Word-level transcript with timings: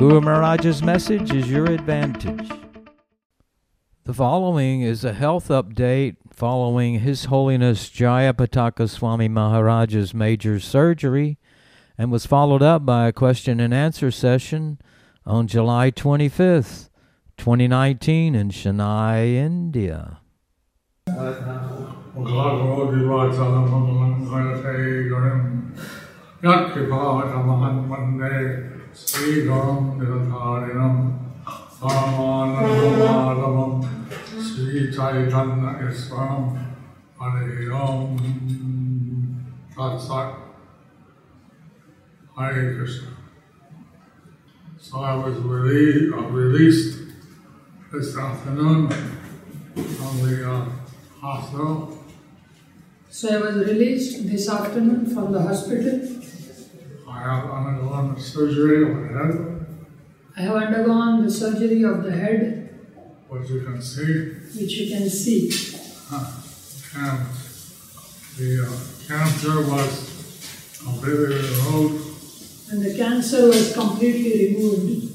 Guru 0.00 0.22
Maharaj's 0.22 0.82
message 0.82 1.30
is 1.30 1.50
your 1.50 1.66
advantage. 1.66 2.50
The 4.04 4.14
following 4.14 4.80
is 4.80 5.04
a 5.04 5.12
health 5.12 5.48
update 5.48 6.16
following 6.32 7.00
His 7.00 7.26
Holiness 7.26 7.90
Jayapataka 7.90 8.88
Swami 8.88 9.28
Maharaj's 9.28 10.14
major 10.14 10.58
surgery 10.58 11.36
and 11.98 12.10
was 12.10 12.24
followed 12.24 12.62
up 12.62 12.86
by 12.86 13.08
a 13.08 13.12
question 13.12 13.60
and 13.60 13.74
answer 13.74 14.10
session 14.10 14.78
on 15.26 15.46
July 15.46 15.90
25th. 15.90 16.88
2019 17.36 18.34
in 18.34 18.48
Chennai, 18.48 19.34
India. 19.34 20.20
So 44.78 45.00
I 45.00 45.14
was 45.14 45.36
released, 45.36 46.12
uh, 46.12 46.22
released 46.22 46.98
this 47.92 48.16
afternoon 48.16 48.88
from 48.88 50.22
the 50.22 50.50
uh, 50.50 50.66
hospital. 51.20 52.04
So 53.08 53.28
I 53.28 53.40
was 53.40 53.68
released 53.68 54.26
this 54.28 54.48
afternoon 54.48 55.06
from 55.14 55.32
the 55.32 55.42
hospital. 55.42 56.19
I 57.20 57.34
have 57.34 57.50
undergone 57.50 58.18
surgery 58.18 58.82
on 58.82 59.02
the 59.02 59.12
head, 59.12 59.66
I 60.38 60.40
have 60.40 60.56
undergone 60.56 61.22
the 61.22 61.30
surgery 61.30 61.82
of 61.82 62.02
the 62.02 62.12
head, 62.12 62.70
which 63.28 63.50
you 63.50 63.60
can 63.60 63.82
see, 63.82 64.30
which 64.58 64.72
you 64.72 64.96
can 64.96 65.10
see. 65.10 65.50
and 66.96 67.26
the 68.38 68.64
uh, 68.64 68.72
cancer 69.06 69.60
was 69.68 70.78
completely 70.82 71.36
removed. 71.36 72.72
And 72.72 72.82
the 72.82 72.96
cancer 72.96 73.48
was 73.48 73.74
completely 73.74 74.54
removed. 74.54 75.12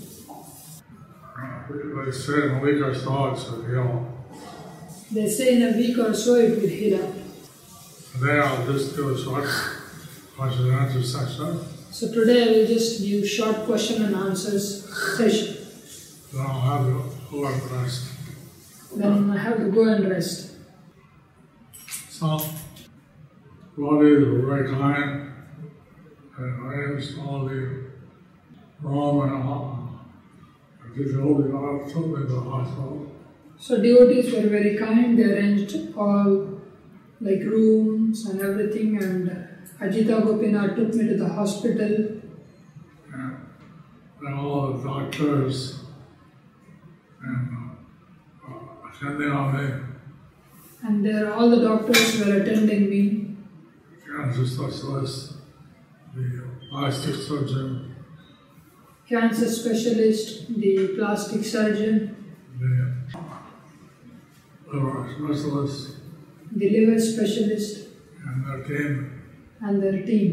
They 1.95 2.11
said 2.11 2.43
in 2.43 2.55
a 2.55 2.59
week 2.59 2.81
or 2.83 2.93
so 2.93 3.33
it 3.33 3.39
should 3.39 3.65
heal. 3.67 4.13
They 5.11 5.27
say 5.27 5.55
in 5.55 5.73
a 5.73 5.75
week 5.75 5.97
or 5.97 6.13
so 6.13 6.35
it 6.35 6.61
will 6.61 6.69
heal 6.69 7.03
up. 7.03 7.13
Today 8.13 8.39
I'll 8.39 8.71
just 8.71 8.95
do 8.95 9.09
a 9.09 9.17
short 9.17 9.49
question 10.37 10.69
and 10.69 10.81
answer 10.81 11.01
section. 11.01 11.74
So 11.95 12.11
today 12.11 12.43
I 12.43 12.47
will 12.51 12.67
just 12.67 13.01
give 13.01 13.25
short 13.25 13.55
question 13.65 14.03
and 14.03 14.13
answers 14.13 14.83
session. 15.15 15.55
Then 16.33 16.45
I'll 16.45 16.59
have 16.59 16.87
you 16.87 17.09
go 17.31 17.45
and 17.45 17.71
rest. 17.71 18.11
Then 18.97 19.31
I 19.31 19.37
have 19.37 19.55
to 19.59 19.71
go 19.71 19.87
and 19.87 20.09
rest. 20.09 20.55
So, 22.09 22.27
bodies 23.77 24.27
were 24.27 24.41
very 24.45 24.69
kind 24.69 25.31
and 26.37 26.65
arranged 26.65 27.17
all 27.17 27.45
the 27.45 27.61
room 28.81 29.21
and. 29.21 29.85
I 30.83 30.97
did 30.97 31.17
all 31.17 31.35
the 31.35 31.55
art, 31.55 31.87
to 31.93 32.27
the 32.27 32.39
hospital. 32.41 33.09
So 33.57 33.81
devotees 33.81 34.33
were 34.33 34.49
very 34.49 34.77
kind. 34.77 35.17
They 35.17 35.31
arranged 35.31 35.95
all 35.95 36.59
like 37.21 37.39
rooms 37.39 38.25
and 38.25 38.41
everything. 38.41 39.01
And 39.01 39.29
uh, 39.29 39.54
Ajita 39.79 40.23
Gopinath 40.23 40.75
took 40.75 40.93
me 40.93 41.07
to 41.07 41.17
the 41.17 41.27
hospital. 41.29 42.21
And 43.13 44.33
all 44.39 44.73
the 44.73 44.83
doctors 44.83 45.79
and 47.21 47.49
uh, 47.53 48.51
uh, 48.51 48.89
attending 48.89 49.31
on 49.31 49.53
me, 49.55 49.73
And 50.83 51.05
there 51.05 51.31
all 51.33 51.49
the 51.49 51.61
doctors 51.61 52.19
were 52.19 52.33
attending 52.41 52.89
me. 52.89 53.37
cancer 54.07 54.45
specialist, 54.47 55.33
the 56.15 56.43
plastic 56.71 57.15
surgeon, 57.15 57.95
Cancer 59.07 59.47
specialist, 59.51 60.47
the 60.59 60.95
plastic 60.97 61.43
surgeon, 61.43 62.35
the 62.59 62.95
liver 64.73 65.13
specialist, 65.15 65.97
the 66.51 66.69
liver 66.71 66.99
specialist, 66.99 67.87
and 68.25 68.45
their 68.47 68.63
team, 68.63 69.14
and 69.65 69.81
their 69.83 69.99
team. 70.09 70.31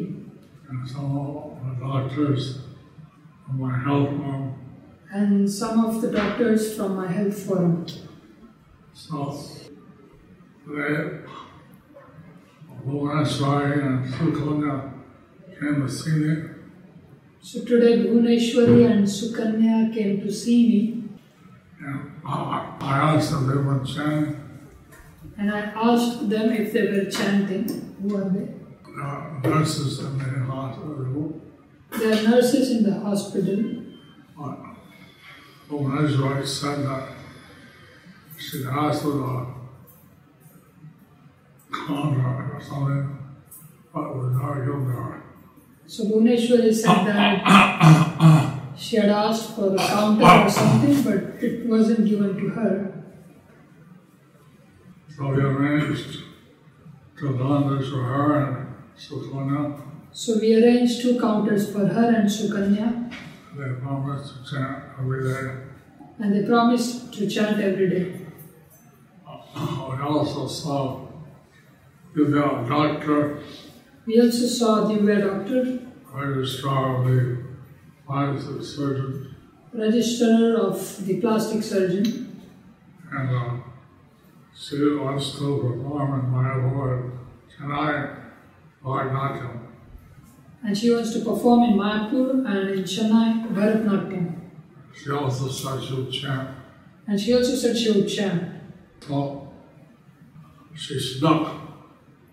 and 0.68 0.88
some 0.88 1.10
of 1.18 1.58
the 1.66 1.72
doctors 1.86 2.42
from 3.44 3.60
my 3.60 3.74
health 3.84 4.08
home. 4.24 4.54
And 5.12 5.50
some 5.50 5.84
of 5.84 6.00
the 6.02 6.10
doctors 6.10 6.74
from 6.76 6.96
my 6.96 7.08
health 7.16 7.38
forum. 7.46 7.84
So 8.94 9.18
they, 10.66 10.92
Bhuvaneshwari 12.86 13.74
and 13.86 14.12
Sukanya 14.14 14.92
came 15.58 15.76
to 15.82 15.88
see 15.88 16.16
me. 16.22 16.32
So 17.40 17.64
today 17.64 17.94
Bhuneshwari 18.04 18.90
and 18.90 19.04
Sukanya 19.06 19.92
came 19.94 20.20
to 20.22 20.32
see 20.32 20.60
me 20.68 21.08
And 21.84 22.00
I, 22.24 22.76
I 22.80 22.98
asked 23.14 23.30
them 23.32 23.48
if 23.48 23.54
they 23.56 23.62
were 23.62 23.84
chanting. 23.84 24.36
and 25.38 25.50
I 25.50 25.60
asked 25.90 26.28
them 26.30 26.52
if 26.52 26.72
they 26.72 26.86
were 26.92 27.10
chanting. 27.10 27.66
Who 28.02 28.16
are 28.16 28.28
they? 28.30 28.48
Uh, 29.00 29.40
nurses 29.42 30.00
in 30.00 30.18
the 30.18 30.44
hospital. 30.44 31.40
They 31.98 32.12
are 32.12 32.28
nurses 32.28 32.70
in 32.72 32.82
the 32.84 33.00
hospital. 33.00 33.82
Said 36.44 36.84
that 36.84 37.08
she'd 38.36 38.66
asked 38.66 39.02
for 39.02 39.54
contract 41.70 42.54
or 42.54 42.60
something, 42.60 43.18
but 43.94 44.16
was 44.16 44.32
not 44.32 44.54
given 44.54 44.84
her. 44.84 45.14
Uh. 45.14 45.20
So 45.86 46.04
Bhuneshwari 46.04 46.74
said 46.74 47.06
that 47.06 48.76
she 48.76 48.96
had 48.96 49.08
asked 49.08 49.54
for 49.54 49.74
a 49.74 49.78
counter 49.78 50.24
or 50.24 50.50
something, 50.50 51.02
but 51.02 51.42
it 51.42 51.66
wasn't 51.66 52.06
given 52.06 52.36
to 52.36 52.48
her. 52.50 53.04
So 55.16 55.28
we 55.28 55.42
arranged 55.42 56.18
to 57.18 57.38
done 57.38 57.78
this 57.78 57.88
for 57.88 58.02
her 58.02 58.61
and 58.96 59.00
Sukanya. 59.00 59.80
So 60.12 60.38
we 60.38 60.54
arranged 60.62 61.00
two 61.02 61.18
counters 61.18 61.72
for 61.72 61.86
her 61.86 62.14
and 62.14 62.28
Sukanya, 62.28 63.10
They 63.56 63.72
promised 63.80 64.34
to 64.46 64.50
chant 64.50 64.84
every 64.98 65.22
day. 65.24 65.50
and 66.18 66.34
they 66.34 66.46
promised 66.46 67.12
to 67.14 67.28
chant 67.28 67.60
every 67.60 67.88
day. 67.90 68.18
We 69.54 69.98
also 70.08 70.46
saw 70.46 71.06
the 72.14 72.24
doctor, 72.68 73.38
We 74.06 74.20
also 74.20 74.46
saw 74.46 74.86
the 74.88 74.94
Divya 74.94 75.20
doctor, 75.20 75.78
registrar 76.12 76.96
of 76.96 77.06
the 77.06 77.38
plastic 78.06 78.62
surgeon, 78.62 79.34
registrar 79.72 80.56
of 80.56 81.06
the 81.06 81.20
plastic 81.20 81.62
surgeon, 81.62 82.42
and 83.12 83.30
uh, 83.36 83.56
she 84.54 84.76
wants 84.96 85.32
to 85.38 85.58
perform 85.58 86.20
in 86.20 86.30
my 86.30 86.54
award 86.54 87.12
tonight, 87.56 88.08
Bharatanatyam. 88.84 89.58
and 90.64 90.76
she 90.78 90.90
wants 90.94 91.12
to 91.12 91.20
perform 91.24 91.62
in 91.64 91.76
Mayapur 91.76 92.44
and 92.46 92.70
in 92.70 92.84
Chennai, 92.84 93.48
Bharatnatyam. 93.54 94.40
She 94.94 95.10
also 95.10 95.48
said 95.48 95.82
she 95.82 95.94
would 95.94 96.12
chant. 96.12 96.48
And 97.06 97.18
she 97.20 97.34
also 97.34 97.54
said 97.56 97.76
she 97.76 97.90
would 97.92 98.08
chant. 98.08 98.42
So 99.06 99.52
she 100.74 100.98
snuck, 100.98 101.52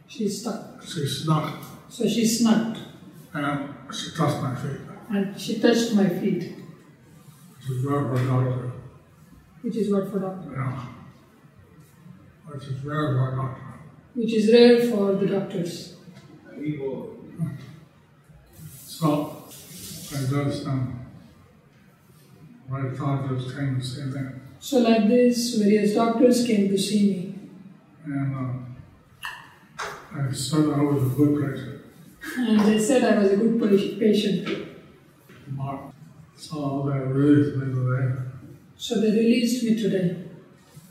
She 0.08 0.28
stuck. 0.30 0.82
she 0.84 1.06
snuck, 1.08 1.54
So 1.90 2.08
she 2.08 2.26
snuck 2.26 2.78
and 3.34 3.70
she 3.94 4.12
touched 4.16 4.42
my 4.44 4.56
feet. 4.56 4.82
and 5.10 5.40
she 5.40 5.60
touched 5.60 5.94
my 5.96 6.08
feet, 6.08 6.44
Which 7.58 7.70
is 7.78 7.84
very 7.84 8.06
productive. 8.10 8.72
which 9.62 9.76
is 9.76 9.92
what 9.92 10.12
for 10.12 10.20
doctor, 10.20 10.52
Yeah. 10.54 10.86
Which 12.48 12.64
is 12.64 12.78
very 12.80 13.16
productive. 13.18 13.64
which 14.16 14.34
is 14.34 14.52
rare 14.54 14.80
for 14.90 15.14
the 15.16 15.26
doctors. 15.28 15.96
So 18.86 19.46
I 20.12 20.18
just 20.30 20.68
um, 20.68 21.06
my 22.68 22.82
doctors 22.90 23.54
came 23.56 23.80
to 23.80 23.86
see 23.86 24.04
me, 24.04 24.22
So 24.60 24.80
like 24.80 25.08
this, 25.08 25.56
various 25.56 25.94
doctors 25.96 26.46
came 26.46 26.68
to 26.70 26.78
see 26.78 27.04
me. 27.10 27.36
and 28.06 28.36
uh, 28.36 28.54
I 30.20 30.32
said 30.34 30.70
I 30.70 30.82
was 30.82 31.02
a 31.04 31.16
good 31.16 31.34
patient. 31.42 31.76
And 32.38 32.60
they 32.62 32.80
said 32.80 33.04
I 33.04 33.20
was 33.20 33.32
a 33.32 33.38
good 33.38 34.00
patient. 34.00 34.68
But 35.48 35.80
so 36.36 36.90
they 36.92 37.00
released 37.00 37.56
me 37.58 37.74
today. 37.74 38.16
So 38.76 39.00
they 39.02 39.12
released 39.12 39.64
me 39.64 39.76
today. 39.82 40.24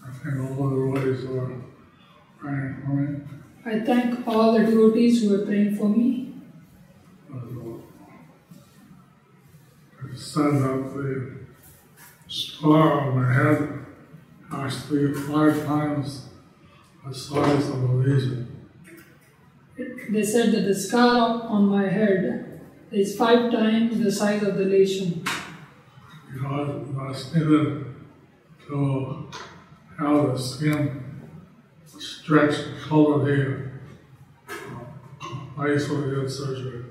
I 0.06 0.10
think 0.10 0.38
all 0.58 0.70
the 0.70 0.76
ladies 0.76 1.26
were 1.26 1.52
praying 2.38 2.82
for 2.84 2.92
me. 2.94 3.20
I 3.64 3.80
thank 3.80 4.26
all 4.26 4.52
the 4.52 4.64
devotees 4.64 5.22
who 5.22 5.34
are 5.34 5.44
praying 5.44 5.76
for 5.76 5.88
me. 5.88 6.34
It 10.04 10.18
said 10.18 10.52
that 10.52 10.94
the 10.94 11.46
scar 12.28 13.00
on 13.00 13.16
my 13.16 13.32
head. 13.32 13.74
Has 14.50 14.88
to 14.88 15.14
five 15.14 15.66
times. 15.66 16.28
The 17.06 17.14
size 17.14 17.68
of 17.68 17.82
a 17.82 17.92
lesion. 17.92 18.68
They 20.10 20.22
said 20.22 20.52
that 20.52 20.62
the 20.62 20.74
scar 20.74 21.42
on 21.42 21.66
my 21.66 21.86
head 21.86 22.60
is 22.90 23.16
five 23.16 23.52
times 23.52 23.98
the 24.00 24.10
size 24.10 24.42
of 24.42 24.56
the 24.56 24.64
lesion. 24.64 25.22
Because 26.32 26.88
that's 26.96 27.34
needed 27.34 27.94
to 28.66 29.30
have 29.98 30.32
the 30.32 30.38
skin 30.38 31.07
stretch 31.98 32.54
cover 32.88 33.24
the 33.24 33.70
uh, 34.48 34.54
place 35.54 35.88
where 35.88 36.06
you 36.06 36.22
get 36.22 36.30
surgery. 36.30 36.84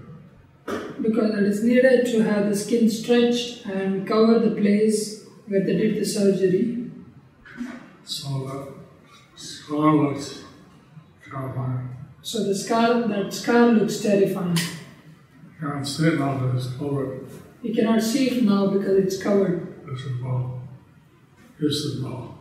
because 1.01 1.33
it 1.35 1.43
is 1.43 1.63
needed 1.63 2.05
to 2.05 2.23
have 2.23 2.49
the 2.49 2.55
skin 2.55 2.89
stretched 2.89 3.65
and 3.65 4.07
cover 4.07 4.39
the 4.39 4.55
place 4.55 5.25
where 5.47 5.63
they 5.63 5.77
did 5.77 5.95
the 5.95 6.05
surgery. 6.05 6.91
So 8.03 8.27
that 8.47 9.39
scar 9.39 9.95
looks 9.95 10.43
terrifying. 11.29 11.95
So 12.21 12.43
the 12.43 12.55
scar, 12.55 13.07
that 13.07 13.33
scar 13.33 13.67
looks 13.67 13.99
terrifying. 13.99 14.57
Can't 15.59 15.87
see 15.87 16.07
it 16.07 16.19
now 16.19 16.51
it's 16.55 16.67
covered. 16.73 17.27
You 17.63 17.73
cannot 17.73 18.01
see 18.03 18.29
it 18.29 18.43
now 18.43 18.67
because 18.67 18.97
it's 18.97 19.21
covered. 19.21 19.85
This 19.87 20.01
is 20.01 20.21
well. 20.21 20.61
This 21.59 21.73
is 21.73 22.03
well. 22.03 22.37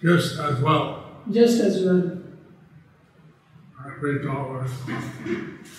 Just 0.00 0.38
as 0.38 0.60
well. 0.60 0.99
Just 1.30 1.60
as 1.60 1.84
well. 1.84 2.18
I 3.78 3.98
freaked 3.98 4.26
out 4.26 4.50
when 4.50 4.64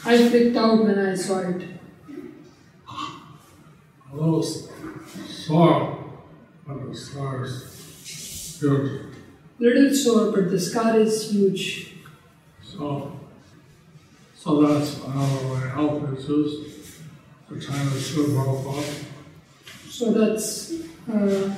I 0.05 0.29
freaked 0.29 0.57
out 0.57 0.83
when 0.83 0.99
I 0.99 1.15
saw 1.15 1.39
it. 1.39 1.63
a 4.11 4.15
little 4.15 4.43
sore, 4.43 6.03
but 6.67 6.89
the 6.89 6.95
scars 6.95 7.71
huge. 8.61 9.01
Little 9.59 9.93
sore, 9.93 10.31
but 10.31 10.49
the 10.49 10.59
scar 10.59 10.99
is 10.99 11.31
huge. 11.31 11.95
So, 12.63 13.19
so 14.35 14.61
that's 14.61 14.99
way 15.03 15.69
health 15.69 16.17
issues. 16.17 16.49
The 17.49 17.59
China 17.59 17.91
Prabhupada. 18.35 19.03
So 19.89 20.11
that's 20.13 20.73
uh, 21.11 21.55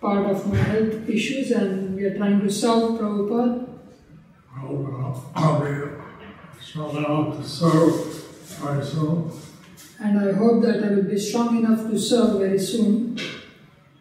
part 0.00 0.30
of 0.30 0.46
my 0.52 0.56
health 0.56 1.08
issues, 1.08 1.50
and 1.50 1.75
we 1.96 2.04
are 2.04 2.16
trying 2.16 2.40
to 2.40 2.50
solve 2.50 3.00
Prabhupada. 3.00 3.66
I 4.54 4.60
hope 4.60 4.86
I'll, 4.86 5.32
I'll 5.34 5.60
be 5.60 6.62
strong 6.62 6.96
enough 6.96 7.38
to 7.38 7.48
serve 7.48 7.94
very 8.60 8.84
soon. 8.84 9.32
And 9.98 10.18
I 10.20 10.32
hope 10.32 10.62
that 10.64 10.84
I 10.84 10.88
will 10.94 11.04
be 11.04 11.18
strong 11.18 11.56
enough 11.56 11.88
to 11.90 11.98
serve 11.98 12.38
very 12.38 12.58
soon. 12.58 13.16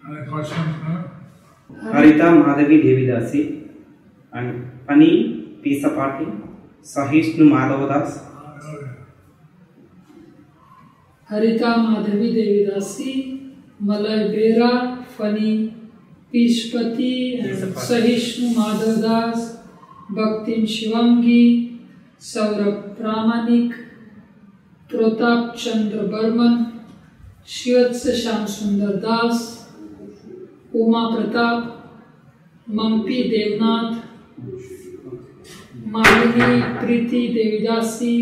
Any 0.07 0.27
questions 0.27 0.75
now? 0.83 1.11
Harita 1.71 2.27
Madhavi 2.43 2.83
Devidasi 2.83 3.69
and 4.33 4.85
Pani 4.85 5.57
Pisapati 5.63 6.27
Sahishnu 6.83 7.47
Madhavadas 7.55 8.19
Harita 11.29 11.71
Madhavi 11.87 12.29
Devidasi, 12.39 13.55
Malay 13.79 14.31
Bera, 14.35 15.03
Fani 15.17 15.84
पीशपति 16.35 17.11
सहिष्णु 17.79 18.47
माधवदास 18.55 19.43
भक्ति 20.11 20.55
शिवंगी 20.67 21.45
सौरभ 22.21 22.81
प्रामाणिक 22.97 23.73
प्रताप 24.89 25.55
चंद्र 25.57 26.07
बर्मन 26.07 26.57
शिवत्स 27.49 28.03
श्याम 28.21 28.45
सुंदर 28.55 28.95
दास 29.05 29.39
उमा 30.75 31.05
प्रताप 31.15 32.67
मम्पी 32.67 33.23
देवनाथ 33.29 33.95
मालिनी 35.87 36.61
प्रीति 36.79 37.27
देवीदासी 37.33 38.15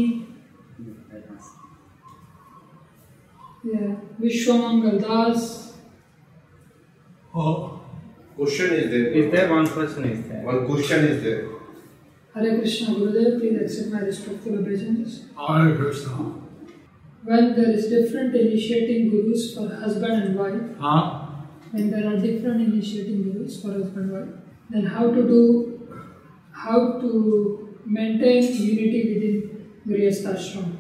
विश्वमंगल 4.22 4.98
दास 5.02 5.52
oh. 7.34 7.73
Question 8.36 8.74
is 8.74 8.90
there. 8.92 9.08
Is 9.20 9.32
there 9.32 9.50
one 9.54 9.68
question 9.68 10.06
is 10.06 10.28
there? 10.28 10.42
One 10.44 10.66
question 10.66 11.06
is 11.06 11.24
there. 11.24 11.48
Hare 12.34 12.58
Krishna 12.60 12.96
Gurudev, 12.96 13.40
please 13.40 13.62
accept 13.62 13.92
my 13.94 14.00
respectful 14.00 14.58
obeisances. 14.60 15.26
Hare 15.38 15.76
Krishna. 15.76 16.34
When 17.24 17.56
there 17.56 17.72
is 17.72 17.88
different 17.90 18.36
initiating 18.36 19.10
gurus 19.12 19.54
for 19.56 19.68
husband 19.74 20.24
and 20.24 20.36
wife, 20.38 20.78
Huh? 20.80 21.20
when 21.72 21.90
there 21.92 22.08
are 22.12 22.18
different 22.18 22.62
initiating 22.62 23.24
gurus 23.24 23.62
for 23.62 23.72
husband 23.72 24.10
and 24.10 24.14
wife, 24.14 24.36
then 24.72 24.86
how 24.86 25.12
to 25.14 25.22
do, 25.24 25.88
how 26.52 27.00
to 27.00 27.78
maintain 27.86 28.42
unity 28.44 29.02
within 29.14 29.68
Grihastha 29.88 30.36
Ashram? 30.36 30.72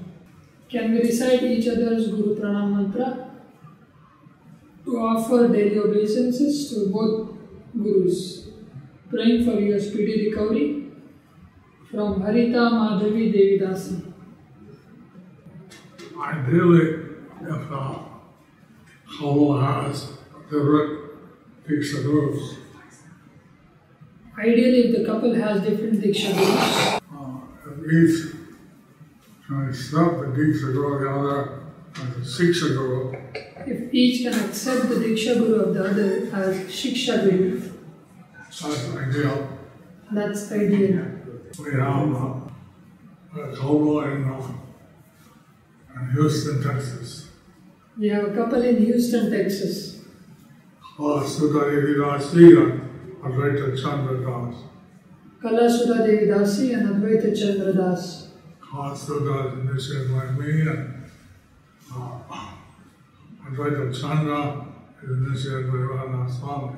Can 0.69 0.91
we 0.93 1.01
recite 1.01 1.43
each 1.43 1.67
other's 1.67 2.07
Guru 2.07 2.35
Pranam 2.35 2.73
mantra 2.75 3.29
to 4.85 4.97
offer 4.99 5.47
daily 5.49 5.77
obeisances 5.77 6.69
to 6.73 6.89
both 6.91 7.32
gurus, 7.81 8.47
praying 9.09 9.45
for 9.45 9.59
your 9.59 9.79
speedy 9.79 10.29
recovery 10.29 10.91
from 11.89 12.21
Harita 12.21 12.71
Madhavi 12.71 13.31
Devidasi. 13.33 14.13
Ideally, 16.19 16.85
if 17.39 17.41
the 17.41 17.65
couple 17.69 19.59
has 19.61 20.09
different 20.49 21.19
Diksha 21.67 22.03
groups, 22.03 22.55
Ideally, 24.37 24.79
if 24.85 24.97
the 24.97 25.05
couple 25.05 25.33
has 25.35 25.61
different 25.61 26.01
Diksha 26.01 26.33
gurus, 26.33 26.99
uh, 27.11 27.39
each 27.85 28.33
can 29.47 29.69
accept 29.69 30.19
the 30.19 30.27
Diksha 30.37 30.73
guru, 30.73 30.99
the 31.03 31.09
other 31.09 31.59
as 31.95 32.17
a 32.17 32.43
Siksha 32.43 32.75
guru, 32.75 33.15
if 33.67 33.93
each 33.93 34.23
can 34.23 34.33
accept 34.33 34.89
the 34.89 34.95
Diksha 34.95 35.37
Guru 35.37 35.61
of 35.61 35.73
the 35.73 35.89
other 35.89 36.29
as 36.35 36.57
Shiksha 36.67 37.23
Guru, 37.29 37.61
that's 38.49 38.63
ideal. 38.95 39.57
that's 40.11 40.51
ideal. 40.51 41.05
We 41.59 41.71
have 41.73 42.15
uh, 42.15 43.41
a 43.41 43.55
couple 43.55 44.01
in, 44.01 44.23
uh, 44.29 44.47
in 45.99 46.11
Houston, 46.11 46.63
Texas, 46.63 47.29
We 47.97 48.09
have 48.09 48.25
a 48.31 48.35
couple 48.35 48.61
in 48.63 48.77
Houston, 48.77 49.31
Texas, 49.31 50.01
called 50.81 51.23
Sudhari 51.23 51.83
Vidasi 51.85 52.57
and 52.57 52.81
Advaita 53.21 53.79
Chandra 53.81 54.17
Das. 54.21 54.55
Kala 55.41 55.69
Sudha 55.69 56.07
Devi 56.07 56.27
Dasi 56.27 56.73
and 56.73 56.87
Advaita 56.87 57.37
Chandra 57.37 57.73
Das. 57.73 58.29
Kala 58.61 58.95
Sudha 58.95 59.59
initiated 59.59 60.11
by 60.11 60.25
me 60.31 60.61
and 60.61 60.92
Advaita 63.53 63.93
Chandra 63.93 64.65
is 65.03 65.17
initiated 65.17 65.71
by 65.71 65.77
Radhanath 65.77 66.39
Swami. 66.39 66.75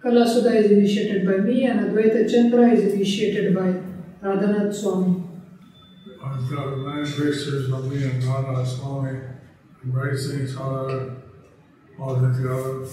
Kala 0.00 0.26
Sudha 0.26 0.54
is 0.56 0.70
initiated 0.70 1.26
by 1.26 1.38
me 1.38 1.64
and 1.64 1.80
Advaita 1.80 2.30
Chandra 2.30 2.70
is 2.70 2.94
initiated 2.94 3.54
by 3.54 3.74
Radhanath 4.22 4.72
Swami. 4.72 5.24
I've 6.24 6.48
got 6.48 6.78
many 6.78 7.02
pictures 7.02 7.72
of 7.72 7.90
me 7.90 8.04
and 8.04 8.22
Radhanath 8.22 8.66
Swami 8.66 9.18
embracing 9.84 10.46
each 10.46 10.56
other, 10.56 11.16
holding 11.98 12.32
together. 12.32 12.86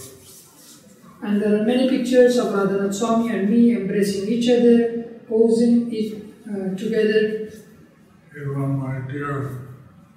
And 1.22 1.40
there 1.40 1.62
are 1.62 1.66
many 1.66 1.88
pictures 1.88 2.38
of 2.38 2.48
Radhanath 2.48 2.96
Swami 2.96 3.30
and 3.30 3.48
me 3.48 3.76
embracing 3.76 4.28
each 4.28 4.50
other, 4.50 5.04
posing 5.28 5.92
each, 5.94 6.16
uh, 6.50 6.76
together. 6.76 7.52
Even 8.36 8.80
my 8.80 9.02
dear 9.12 9.68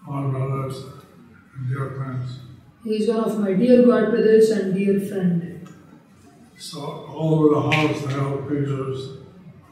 all 0.08 0.30
brothers 0.30 0.82
and 1.54 1.68
dear 1.68 1.90
friends. 1.90 2.51
He 2.84 2.96
is 2.96 3.08
one 3.08 3.20
of 3.20 3.38
my 3.38 3.52
dear 3.52 3.86
God 3.86 4.10
brothers 4.10 4.50
and 4.50 4.74
dear 4.74 4.98
friend. 5.00 5.68
So 6.58 6.80
all 6.80 7.34
over 7.34 7.54
the 7.54 7.76
house 7.76 8.02
they 8.02 8.12
have 8.12 8.48
pictures 8.48 9.18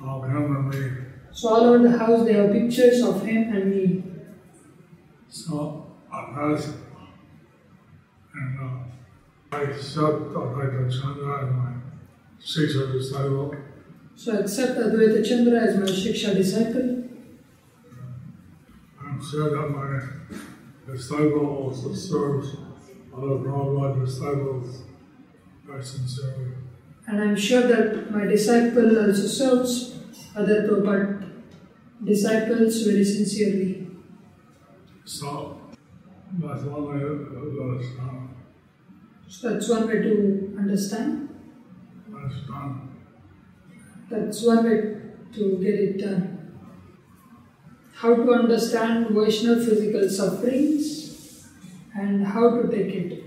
of 0.01 0.25
him 0.29 0.57
and 0.57 0.69
me. 0.69 0.91
So 1.33 1.49
all 1.49 1.65
over 1.65 1.89
the 1.89 1.99
house 1.99 2.25
they 2.25 2.35
have 2.35 2.53
pictures 2.53 3.03
of 3.03 3.25
him 3.25 3.53
and 3.53 3.71
me. 3.71 4.05
So 5.29 5.87
I 6.13 6.33
passed 6.35 6.75
and 8.35 8.61
uh, 8.61 9.57
I 9.57 9.63
accept 9.63 10.33
Advaita 10.33 10.91
Chandra 10.91 11.45
as 11.45 11.53
my 11.53 11.73
Shiksha 12.41 12.93
disciple. 12.93 13.55
So 14.15 14.37
I 14.37 14.41
accept 14.41 14.79
Advaita 14.79 15.29
Chandra 15.29 15.61
as 15.61 15.77
my 15.77 15.87
Shiksha 15.87 16.37
disciple. 16.37 17.05
I'm 19.01 19.21
sure 19.21 19.51
that 19.51 19.69
my 19.71 20.93
disciple 20.93 21.47
also 21.47 21.93
serves 21.93 22.57
other 23.13 23.39
Prabhupada 23.45 24.05
disciples 24.05 24.83
very 25.67 25.83
sincerely. 25.83 26.53
And 27.07 27.21
I'm 27.21 27.37
sure 27.37 27.63
that 27.63 28.11
my 28.11 28.25
disciple 28.25 28.99
also 28.99 29.27
serves 29.27 29.99
other 30.37 30.69
Prabhupada 30.69 31.31
disciples 32.05 32.83
very 32.83 33.05
sincerely. 33.05 33.89
So 35.05 35.61
that's 36.39 36.63
one 36.63 36.85
way 36.87 37.01
to 37.01 37.61
understand. 37.63 38.29
So 39.29 39.53
that's 39.53 39.69
one 39.69 39.87
way 39.89 40.03
to 40.03 40.57
understand. 40.59 41.29
Done. 42.47 42.89
That's 44.09 44.45
one 44.45 44.65
way 44.65 45.01
to 45.35 45.59
get 45.59 45.75
it 45.75 45.99
done. 45.99 46.53
How 47.95 48.15
to 48.15 48.33
understand 48.33 49.09
Vaishnava 49.11 49.65
physical 49.65 50.09
sufferings 50.09 51.10
and 52.01 52.27
how 52.27 52.47
to 52.57 52.69
take 52.75 52.95
it. 52.95 53.25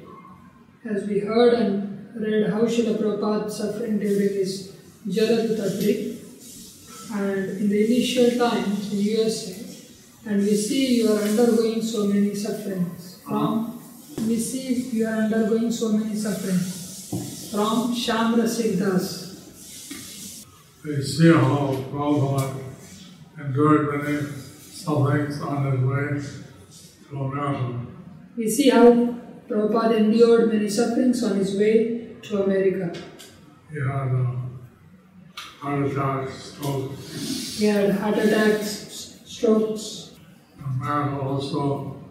As 0.83 1.07
we 1.07 1.19
heard 1.19 1.53
and 1.53 2.15
read 2.15 2.49
how 2.49 2.61
Srila 2.61 2.97
Prabhupada 2.97 3.49
suffering 3.49 3.99
during 3.99 4.33
his 4.39 4.75
Jaladuta 5.07 5.67
trip 5.79 5.99
and 7.13 7.49
in 7.61 7.69
the 7.69 7.85
initial 7.85 8.37
times 8.37 8.91
in 8.93 8.99
USA 8.99 9.55
and 10.25 10.41
we 10.41 10.55
see 10.55 10.97
you 10.97 11.11
are 11.11 11.19
undergoing 11.19 11.81
so 11.81 12.07
many 12.07 12.33
sufferings 12.33 13.21
from 13.27 13.81
we 14.27 14.37
see 14.39 14.73
you 14.97 15.05
are 15.05 15.23
undergoing 15.23 15.71
so 15.71 15.91
many 15.91 16.15
sufferings 16.15 17.49
from 17.51 17.93
Shamra 17.93 18.47
Das. 18.79 20.45
They 20.83 21.01
see 21.01 21.31
how 21.31 21.75
Prabhupada 21.91 22.63
endured 23.39 24.03
many 24.03 24.21
sufferings 24.83 25.41
on 25.41 25.71
his 25.71 25.81
way 25.91 26.07
to 27.09 27.23
America. 27.23 27.92
We 28.35 28.49
see 28.49 28.69
how 28.69 28.91
Prabhupada 29.47 29.97
endured 29.97 30.51
many 30.51 30.67
sufferings 30.67 31.23
on 31.23 31.37
his 31.37 31.55
way 31.57 32.15
to 32.23 32.43
America. 32.43 32.91
He 33.71 33.79
had 33.79 34.09
uh, 34.09 34.35
heart 35.59 35.85
attacks, 35.85 36.33
strokes. 36.33 37.57
He 37.59 37.65
had 37.65 37.91
heart 37.91 38.17
attacks, 38.17 39.19
strokes. 39.25 40.15
In 40.57 40.63
America 40.63 41.21
also, 41.21 42.03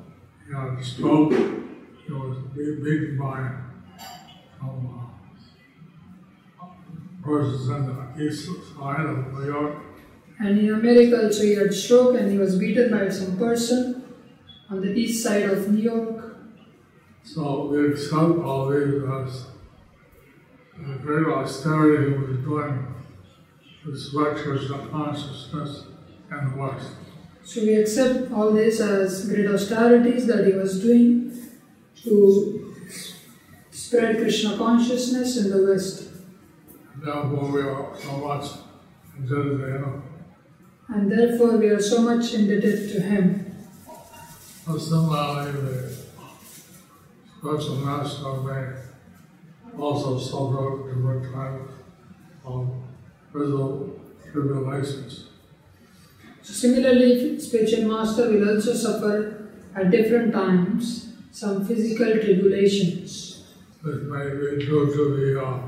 he 0.47 0.55
had 0.55 0.79
a 0.79 0.85
stroke. 0.85 1.33
He 1.33 2.12
was 2.12 2.38
beaten 2.55 3.19
by 3.19 3.50
some 4.61 5.11
uh, 6.61 6.67
persons 7.25 7.69
in 7.69 7.87
the 7.87 8.25
east 8.25 8.49
side 8.76 9.07
of 9.07 9.33
New 9.33 9.47
York. 9.47 9.76
And 10.38 10.59
in 10.59 10.75
America 10.75 11.25
also 11.25 11.43
he 11.43 11.55
had 11.55 11.73
stroke 11.73 12.17
and 12.17 12.31
he 12.31 12.38
was 12.38 12.59
beaten 12.59 12.91
by 12.91 13.09
some 13.09 13.38
person 13.38 14.01
on 14.73 14.81
the 14.81 14.93
east 14.95 15.23
side 15.23 15.50
of 15.50 15.71
New 15.71 15.83
York. 15.83 16.37
So 17.25 17.67
we 17.67 17.93
accept 17.93 18.38
all 18.41 18.71
these 18.71 19.02
as 19.02 19.47
the 20.79 20.95
great 21.02 21.26
austerity 21.26 22.12
he 22.12 22.19
was 22.19 22.38
doing 22.38 22.95
to 23.85 23.99
spread 23.99 24.37
Krishna 24.38 24.88
consciousness 24.91 25.85
in 26.31 26.50
the 26.50 26.57
West. 26.57 26.91
So 27.45 27.61
we 27.61 27.75
accept 27.75 28.33
all 28.33 28.52
this 28.52 28.81
as 28.81 29.29
great 29.29 29.47
austerities 29.47 30.26
that 30.26 30.47
he 30.47 30.52
was 30.52 30.81
doing 30.81 31.37
to 32.05 32.75
spread 33.71 34.17
Krishna 34.17 34.57
consciousness 34.57 35.37
in 35.37 35.50
the 35.50 35.67
West. 35.67 36.09
Therefore, 36.97 37.50
we 37.50 37.61
are 37.61 37.95
so 37.95 38.17
much 38.17 38.47
indebted 39.19 39.59
to 39.59 39.67
him. 39.67 40.02
And 40.88 41.12
therefore 41.12 41.59
we 41.59 41.69
are 41.69 41.81
so 41.81 42.00
much 42.00 42.33
indebted 42.33 42.91
to 42.93 43.00
him. 43.02 43.51
So 44.64 44.78
similarly, 44.78 45.52
the 45.52 45.97
spiritual 47.37 47.76
master 47.85 48.33
may 48.42 49.81
also 49.81 50.19
suffer 50.19 50.88
different 50.88 51.33
kinds 51.33 51.73
of 52.45 52.71
physical 53.33 54.00
tribulations. 54.31 55.26
So 56.42 56.52
similarly, 56.52 57.40
spiritual 57.40 57.88
master 57.88 58.31
will 58.31 58.49
also 58.54 58.75
suffer 58.75 59.49
at 59.75 59.90
different 59.90 60.33
times 60.33 61.12
some 61.33 61.64
physical 61.64 62.12
tribulations. 62.12 63.45
This 63.83 64.02
may 64.04 64.25
be 64.31 64.64
due 64.64 64.87
to 64.95 65.16
the 65.16 65.45
uh, 65.45 65.59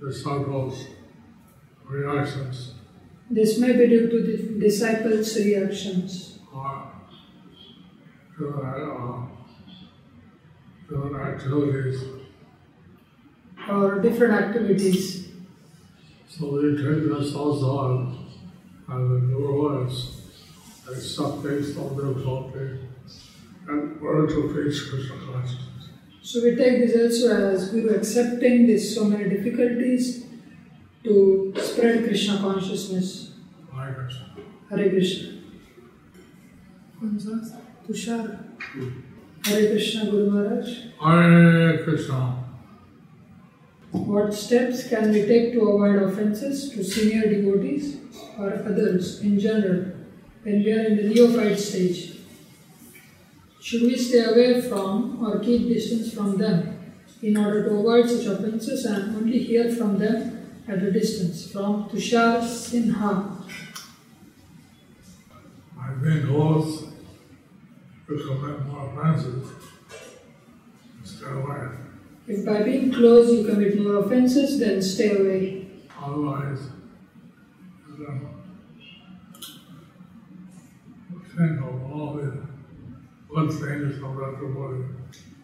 disciples' 0.00 0.86
reactions 1.88 2.74
This 3.28 3.58
may 3.58 3.72
be 3.76 3.86
due 3.88 4.08
to 4.08 4.22
the 4.22 4.60
disciples' 4.60 5.36
reactions 5.36 6.38
or 8.46 9.28
to 10.88 10.96
uh, 10.96 10.98
different 10.98 11.16
activities. 11.16 12.04
or 13.70 14.00
different 14.00 14.34
activities. 14.34 15.28
So 16.28 16.52
we 16.52 16.76
take 16.76 17.08
this 17.08 17.34
also 17.34 18.08
as, 18.08 18.16
as 18.88 18.94
a 18.94 19.20
new 19.28 19.86
as 19.86 20.20
accept 20.88 21.42
based 21.42 21.78
on 21.78 21.96
difficulty 21.96 22.78
and 23.68 24.00
learn 24.02 24.28
to 24.28 24.54
face 24.54 24.88
Krishna 24.88 25.16
consciousness. 25.26 25.88
So 26.22 26.42
we 26.42 26.56
take 26.56 26.86
this 26.86 27.22
also 27.22 27.36
as 27.36 27.70
Guru 27.70 27.94
accepting 27.94 28.66
this 28.66 28.94
so 28.94 29.04
many 29.04 29.28
difficulties 29.28 30.26
to 31.04 31.52
spread 31.56 32.04
Krishna 32.04 32.38
consciousness. 32.38 33.32
Hare 33.74 33.94
Krishna. 33.94 34.26
Hare 34.68 34.90
Krishna. 34.90 35.40
Tushar. 37.90 38.38
Hare 39.44 39.70
Krishna 39.70 40.10
Guru 40.10 40.30
Maharaj. 40.30 40.68
Hare 41.00 41.82
Krishna. 41.82 42.44
What 43.90 44.32
steps 44.32 44.88
can 44.88 45.10
we 45.10 45.26
take 45.26 45.52
to 45.54 45.60
avoid 45.68 46.00
offenses 46.00 46.70
to 46.70 46.84
senior 46.84 47.28
devotees 47.28 47.96
or 48.38 48.52
others 48.52 49.20
in 49.22 49.40
general 49.40 49.86
when 50.44 50.62
we 50.62 50.72
are 50.72 50.84
in 50.84 50.96
the 50.98 51.14
neophyte 51.14 51.58
stage? 51.58 52.18
Should 53.60 53.82
we 53.82 53.96
stay 53.96 54.24
away 54.24 54.60
from 54.60 55.24
or 55.24 55.40
keep 55.40 55.66
distance 55.66 56.14
from 56.14 56.38
them 56.38 56.94
in 57.22 57.36
order 57.36 57.68
to 57.68 57.74
avoid 57.74 58.08
such 58.08 58.26
offenses 58.26 58.84
and 58.84 59.16
only 59.16 59.38
hear 59.38 59.68
from 59.74 59.98
them 59.98 60.62
at 60.68 60.80
a 60.80 60.92
distance? 60.92 61.50
From 61.50 61.88
Tushar 61.88 62.40
Sinha. 62.40 63.42
I've 65.76 66.00
been 66.00 66.28
close 66.28 66.89
to 68.10 68.18
commit 68.26 68.66
more 68.66 68.90
offenses. 68.90 69.48
Stay 71.04 71.26
away. 71.30 71.68
If 72.26 72.44
by 72.44 72.62
being 72.62 72.92
close 72.92 73.30
you 73.32 73.44
commit 73.44 73.80
more 73.80 73.98
offenses, 73.98 74.58
then 74.58 74.82
stay 74.82 75.16
away. 75.16 75.66
Otherwise, 76.02 76.60
then 77.98 78.28
think 81.36 81.60
of 81.60 81.92
all 81.92 82.14
the 82.14 82.46
good 83.28 83.50
things 83.52 84.02
of 84.02 84.16
that 84.16 84.38
devotee. 84.40 84.84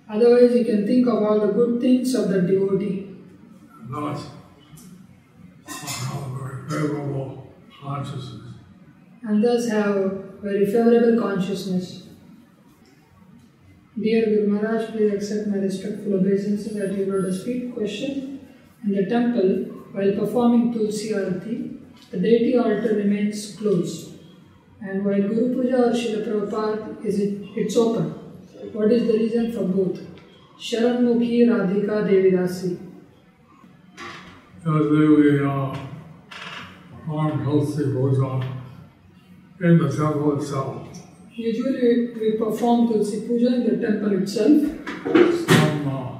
Otherwise, 0.08 0.54
you 0.56 0.64
can 0.64 0.86
think 0.86 1.06
of 1.06 1.22
all 1.22 1.40
the 1.40 1.52
good 1.52 1.80
things 1.80 2.14
of 2.14 2.28
the 2.28 2.40
devotee. 2.42 3.14
And 3.80 3.94
thus, 3.94 4.26
have 5.66 6.22
a 6.22 6.38
very 6.38 6.68
favorable 6.68 7.52
consciousness. 7.80 8.54
and 9.22 9.42
thus 9.42 9.68
have 9.68 9.94
very 10.42 10.66
favorable 10.66 11.20
consciousness. 11.20 12.05
Dear 13.98 14.26
Guru 14.26 14.48
Maharaj, 14.48 14.90
please 14.90 15.14
accept 15.14 15.48
my 15.48 15.56
respectful 15.56 16.16
obeisances 16.16 16.76
at 16.76 16.94
your 16.94 17.06
lotus 17.06 17.42
feet. 17.44 17.72
Question 17.74 18.46
In 18.84 18.92
the 18.92 19.06
temple, 19.06 19.72
while 19.92 20.12
performing 20.12 20.74
Tulsi 20.74 21.12
Arati, 21.12 21.78
the 22.10 22.18
deity 22.18 22.58
altar 22.58 22.94
remains 22.94 23.56
closed. 23.56 24.18
And 24.82 25.02
while 25.02 25.22
Guru 25.22 25.54
Puja 25.54 25.76
or 25.76 25.92
Srila 25.92 26.28
Prabhupada 26.28 27.06
is 27.06 27.20
it, 27.20 27.38
it's 27.56 27.74
open. 27.74 28.10
What 28.74 28.92
is 28.92 29.06
the 29.06 29.14
reason 29.14 29.52
for 29.52 29.64
both? 29.64 29.98
Sharan 30.60 31.00
Mukhi 31.06 31.46
Radhika 31.46 32.04
Devidasi. 32.10 32.78
Usually 34.66 35.08
we 35.08 35.42
uh, 35.42 35.74
perform 36.90 37.44
Tulsi 37.44 37.84
Puja 37.84 38.42
in 39.60 39.78
the 39.78 39.88
temple 39.88 40.38
itself. 40.38 41.05
Usually 41.38 42.14
we 42.14 42.32
perform 42.38 42.88
Tulsi 42.88 43.26
Puja 43.26 43.56
in 43.56 43.64
the 43.64 43.86
temple 43.86 44.22
itself. 44.22 44.62
Some 45.46 45.86
uh, 45.86 46.16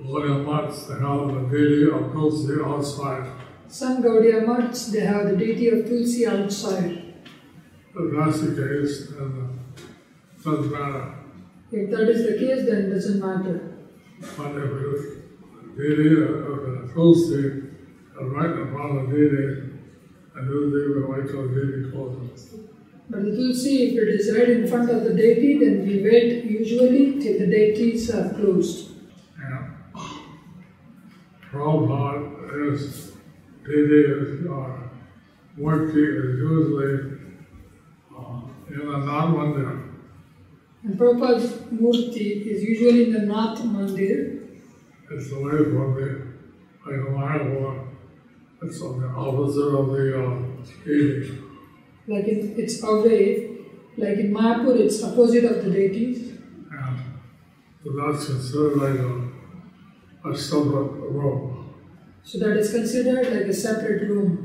Gaudiya 0.00 0.44
monks, 0.44 0.84
they 0.84 1.00
have 1.00 1.26
the 1.34 1.48
deity 1.50 1.90
of 1.90 2.12
Tulsi 2.12 2.54
outside. 2.64 3.32
Some 3.66 4.00
Gaudiya 4.00 4.46
mutts, 4.46 4.92
they 4.92 5.00
have 5.00 5.26
the 5.28 5.36
deity 5.36 5.70
of 5.70 5.88
Tulsi 5.88 6.24
outside. 6.26 7.14
If 7.96 8.16
that's 8.16 8.40
the 8.42 8.54
case, 8.54 9.08
then 9.10 9.58
it 9.74 10.44
doesn't 10.44 10.70
matter. 10.70 11.14
If 11.72 11.90
that 11.90 12.08
is 12.08 12.26
the 12.30 12.38
case, 12.38 12.64
then 12.64 12.78
it 12.84 12.94
doesn't 12.94 13.18
matter. 13.20 13.76
But 14.36 14.56
if 14.56 14.70
it 14.70 15.18
daily, 15.76 16.22
uh, 16.22 16.86
the 16.86 16.90
Tuesday, 16.94 17.48
uh, 18.20 18.24
right 18.24 18.50
in 18.50 18.72
front 18.72 18.98
of 18.98 19.10
the 19.10 19.16
daily, 19.16 19.48
and 20.36 20.48
usually 20.48 20.94
we 20.94 21.02
wait 21.06 21.26
till 21.28 21.48
the 21.48 21.54
daily 21.54 21.90
closes. 21.90 22.67
But 23.10 23.24
the 23.24 23.30
Tulsi, 23.34 23.88
if 23.88 24.02
it 24.02 24.08
is 24.20 24.36
right 24.36 24.50
in 24.50 24.68
front 24.68 24.90
of 24.90 25.02
the 25.04 25.14
deity, 25.14 25.58
then 25.58 25.86
we 25.86 26.02
wait 26.02 26.44
usually 26.44 27.18
till 27.18 27.38
the 27.38 27.46
deities 27.46 28.10
are 28.10 28.34
closed. 28.34 28.90
And 29.38 29.74
Prabhupada 31.50 32.72
is, 32.74 33.12
uh, 33.12 34.78
Murti 35.58 36.04
is 36.20 36.38
usually 36.38 37.18
uh, 38.14 38.40
in 38.70 38.80
a 38.80 38.98
Nath 38.98 39.34
Mandir. 39.34 39.94
And 40.84 40.98
Prabhupada's 40.98 41.52
Murti 41.72 42.46
is 42.46 42.62
usually 42.62 43.04
in 43.04 43.12
the 43.14 43.20
Nath 43.20 43.60
Mandir, 43.60 44.38
It's 45.10 45.32
away 45.32 45.64
from 45.64 45.94
the, 45.94 46.28
like 46.84 47.00
or, 47.10 47.88
it's 48.60 48.82
on 48.82 49.00
the 49.00 49.08
opposite 49.08 49.74
of 49.74 49.86
the, 49.92 50.22
uh, 50.22 50.84
deity. 50.84 51.47
Like 52.08 52.26
in, 52.26 52.54
it's 52.56 52.82
away, 52.82 53.58
like 53.96 54.18
in 54.18 54.32
Mayapur, 54.32 54.78
it's 54.80 55.02
opposite 55.04 55.44
of 55.44 55.64
the 55.64 55.70
deities. 55.70 56.30
And 56.70 56.98
so 57.84 57.92
that's 57.92 58.26
considered 58.26 58.76
like 58.76 58.98
a, 60.24 60.30
a 60.30 60.36
separate 60.36 60.92
room. 61.12 61.74
So 62.24 62.38
that 62.38 62.56
is 62.56 62.70
considered 62.70 63.26
like 63.32 63.46
a 63.46 63.54
separate 63.54 64.08
room. 64.08 64.44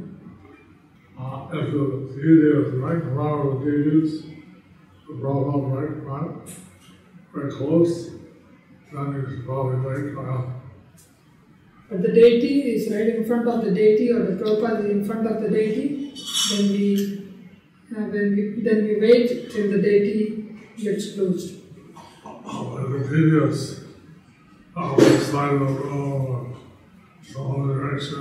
Uh, 1.20 1.48
if 1.54 1.72
the 1.72 2.14
deity 2.16 2.48
is 2.48 2.74
right 2.76 2.96
in 2.96 3.14
front 3.14 3.48
of 3.48 3.62
the 3.62 3.72
deities, 3.72 4.24
the 5.08 5.20
problem 5.22 5.72
right 5.72 6.04
front, 6.04 6.50
very 7.34 7.52
close, 7.52 8.12
then 8.92 9.14
you 9.14 9.26
should 9.30 9.46
probably 9.46 9.80
wait, 9.86 10.18
uh, 10.18 10.42
But 11.90 12.02
the 12.02 12.12
deity 12.12 12.74
is 12.74 12.92
right 12.92 13.16
in 13.16 13.26
front 13.26 13.48
of 13.48 13.64
the 13.64 13.72
deity, 13.72 14.12
or 14.12 14.24
the 14.26 14.44
Prabhupada 14.44 14.86
is 14.86 14.92
in 14.92 15.06
front 15.06 15.28
of 15.28 15.42
the 15.42 15.50
deity, 15.50 16.14
then 16.52 16.72
we, 16.72 17.23
uh, 17.96 18.02
when 18.14 18.36
we 18.36 18.62
then 18.64 18.84
we 18.88 19.00
wait 19.00 19.52
till 19.52 19.72
the 19.72 19.82
deity 19.82 20.56
gets 20.78 21.14
closed. 21.16 21.50
the 22.24 23.08
deity 23.10 23.38
is 23.50 23.84
outside 24.76 25.54
of 25.54 25.60
the 25.60 25.66
room 25.66 26.56
some 27.24 27.64
other 27.64 27.76
direction, 27.76 28.20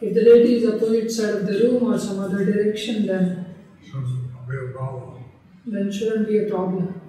If 0.00 0.14
the 0.14 0.24
deity 0.24 0.56
is 0.56 0.68
opposite 0.68 1.10
side 1.10 1.34
of 1.34 1.46
the 1.46 1.52
room 1.60 1.92
or 1.92 1.98
some 1.98 2.18
other 2.18 2.44
direction, 2.44 3.06
then 3.06 3.54
shouldn't 3.84 4.48
be 4.48 4.56
a 4.56 4.72
problem. 4.72 5.24
then 5.66 5.92
shouldn't 5.92 6.26
be 6.28 6.38
a 6.44 6.48
problem. 6.50 7.00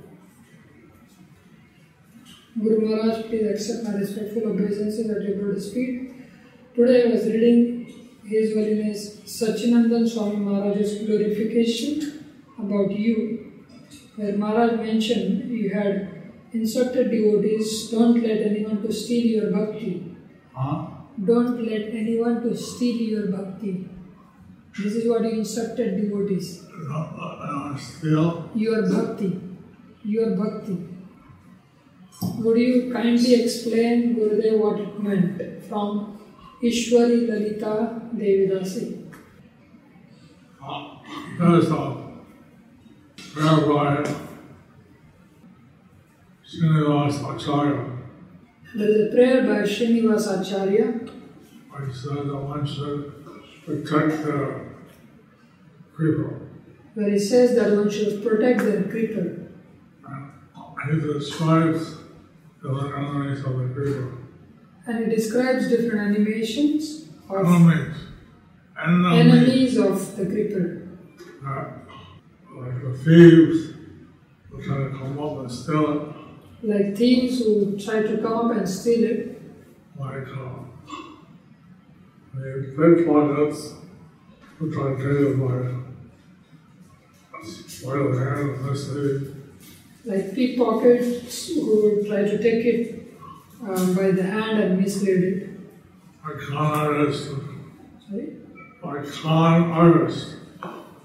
Guru 2.61 2.87
Maharaj, 2.87 3.25
please 3.25 3.47
accept 3.47 3.83
my 3.85 3.95
respectful 3.99 4.43
obeisances 4.51 5.09
at 5.09 5.23
your 5.23 5.37
lotus 5.47 5.73
feet. 5.73 6.11
Today 6.75 7.03
I 7.03 7.11
was 7.13 7.25
reading 7.25 7.72
His 8.33 8.53
Holiness 8.55 9.01
Sachinandan 9.37 10.09
Swami 10.09 10.37
Maharaj's 10.37 10.93
glorification 11.03 12.25
about 12.57 12.91
you, 12.91 13.17
where 14.15 14.35
Maharaj 14.37 14.79
mentioned 14.79 15.51
you 15.51 15.69
had 15.73 16.31
instructed 16.51 17.11
devotees, 17.11 17.89
don't 17.91 18.21
let 18.21 18.41
anyone 18.49 18.81
to 18.81 18.91
steal 18.91 19.25
your 19.35 19.51
bhakti. 19.51 20.15
Huh? 20.55 20.87
Don't 21.25 21.63
let 21.63 21.93
anyone 22.01 22.41
to 22.43 22.55
steal 22.55 22.95
your 22.95 23.27
bhakti. 23.27 23.87
This 24.79 24.95
is 24.95 25.09
what 25.09 25.23
you 25.23 25.31
instructed 25.39 26.01
devotees. 26.01 26.65
Uh, 26.91 26.97
uh, 26.97 27.77
your 28.55 28.81
bhakti, 28.93 29.39
your 30.03 30.35
bhakti. 30.35 30.77
Would 32.39 32.57
you 32.57 32.91
kindly 32.91 33.43
explain, 33.43 34.15
Gurudev, 34.15 34.59
what 34.59 34.79
it 34.79 34.99
meant 34.99 35.63
from 35.65 36.19
Ishwari 36.63 37.27
Lalita 37.27 38.01
Devidasi? 38.15 38.99
there's 41.37 41.69
a 41.69 42.03
rabbi, 43.35 44.03
Srinivas 46.45 47.35
Acharya, 47.35 47.99
There 48.75 48.89
is 48.89 49.11
a 49.11 49.15
prayer 49.15 49.41
by 49.43 49.67
Srinivas 49.67 50.41
Acharya 50.41 51.13
he 51.85 51.93
said 51.93 52.27
that 52.27 52.35
one 52.35 52.65
should 52.65 53.25
protect 53.65 54.23
the 54.23 54.65
people. 55.97 56.39
where 56.93 57.09
he 57.09 57.19
says 57.19 57.55
that 57.55 57.75
one 57.75 57.89
should 57.89 58.23
protect 58.23 58.59
the 58.59 58.87
creeper. 58.89 59.47
And 60.05 61.01
he 61.01 61.13
describes 61.13 61.97
the 62.61 62.69
enemies 62.69 63.43
of 63.43 63.57
the 63.57 63.67
people. 63.67 64.22
And 64.85 65.03
it 65.03 65.15
describes 65.15 65.69
different 65.69 66.01
animations 66.01 67.05
of 67.29 67.45
Enemies. 67.45 67.95
Enemies. 68.81 69.19
enemies 69.19 69.77
of 69.77 70.15
the 70.17 70.25
creeper. 70.25 70.87
That, 71.43 71.79
like 72.55 72.81
the 72.81 72.97
thieves 72.97 73.73
who 74.49 74.61
try 74.61 74.77
to 74.77 74.89
come 74.89 75.19
up 75.19 75.37
and 75.39 75.51
steal 75.51 75.91
it. 75.93 76.15
Like 76.63 76.97
thieves 76.97 77.39
who 77.39 77.77
try 77.77 78.01
to 78.01 78.17
come 78.17 78.51
up 78.51 78.57
and 78.57 78.67
steal 78.67 79.03
it, 79.03 79.41
like 79.97 80.27
uh, 80.27 80.63
the 82.33 82.73
pickpockets 82.75 83.73
who 84.57 84.71
try 84.73 84.95
to 84.95 84.97
take 84.97 85.05
it 85.05 85.39
by 85.39 85.83
by 87.85 87.97
the 87.97 88.17
hand 88.17 88.49
and 88.65 89.43
like 90.05 90.33
pickpockets 90.33 91.47
who 91.49 92.03
try 92.07 92.21
to 92.23 92.37
take 92.41 92.65
it 92.65 93.02
uh, 93.67 93.93
by 93.93 94.11
the 94.11 94.23
hand 94.23 94.59
and 94.59 94.79
mislead 94.79 95.23
it. 95.23 95.49
Like 96.23 96.39
con 96.49 96.65
artists, 96.65 97.29
Sorry? 98.09 98.37
like 98.83 99.11
con 99.11 99.71
artists 99.71 100.35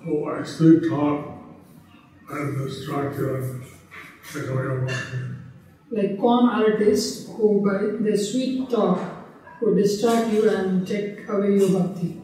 who 0.05 0.31
actually 0.31 0.89
talk 0.89 1.39
and 2.31 2.59
distract 2.59 3.17
you 3.17 3.35
and 3.35 3.63
take 4.33 4.49
away 4.49 4.63
your 4.63 4.83
money. 4.83 5.35
Like 5.91 6.21
con 6.21 6.49
artists 6.51 7.29
who 7.29 7.65
by 7.65 8.03
their 8.05 8.17
sweet 8.17 8.69
talk 8.71 8.99
who 9.61 9.75
distract 9.75 10.33
you 10.33 10.49
and 10.49 10.87
take 10.87 11.29
away 11.29 11.57
your 11.57 11.71
bhakti. 11.71 12.21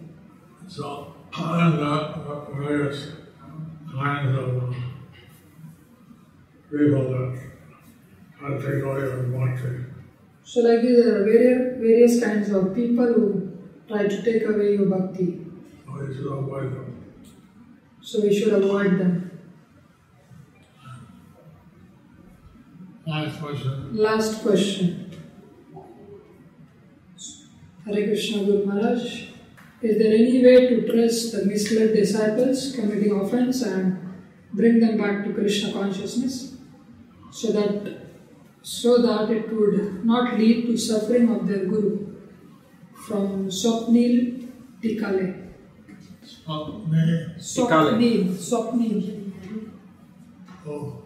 So, 0.68 1.14
and 1.36 1.80
uh, 1.80 2.44
various 2.50 3.08
kinds 3.92 4.38
of 4.38 4.74
people 6.70 7.04
that 7.10 7.40
to 8.40 8.58
take 8.60 8.82
away 8.84 9.00
your 9.00 9.22
money. 9.24 9.84
So 10.44 10.60
like 10.60 10.82
there 10.82 11.16
are 11.16 11.24
various, 11.24 11.78
various 11.80 12.22
kinds 12.22 12.50
of 12.50 12.74
people 12.74 13.06
who 13.06 13.58
try 13.88 14.06
to 14.06 14.22
take 14.22 14.44
away 14.44 14.74
your 14.74 14.86
bhakti. 14.86 15.46
So 15.86 16.02
you 16.02 16.14
should 16.14 16.32
avoid 16.32 16.72
them. 16.72 17.04
So 18.02 18.20
we 18.20 18.38
should 18.38 18.52
avoid 18.52 18.98
them. 18.98 19.30
Last 23.06 23.40
question. 23.40 23.96
Last 23.96 24.42
question. 24.42 25.10
Hare 27.86 28.06
Krishna 28.06 28.44
Guru 28.44 28.66
Maharaj. 28.66 29.24
Is 29.82 29.98
there 29.98 30.14
any 30.14 30.42
way 30.42 30.68
to 30.68 30.86
trace 30.90 31.32
the 31.32 31.44
misled 31.44 31.94
disciples 31.94 32.74
committing 32.74 33.20
offense 33.20 33.62
and 33.62 33.98
bring 34.54 34.80
them 34.80 34.96
back 34.96 35.24
to 35.24 35.34
Krishna 35.34 35.72
consciousness 35.72 36.54
so 37.30 37.52
that 37.52 37.93
so 38.64 38.96
that 39.02 39.30
it 39.30 39.52
would 39.52 40.04
not 40.06 40.38
lead 40.38 40.66
to 40.66 40.76
suffering 40.76 41.28
of 41.28 41.46
their 41.46 41.66
guru? 41.66 42.16
From 43.06 43.48
Swapnil 43.48 44.48
Tikale. 44.82 45.52
Swapnil. 46.24 47.38
Swapnil. 47.38 49.32
Oh. 50.66 51.02